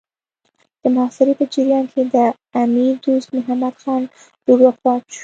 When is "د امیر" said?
2.13-2.93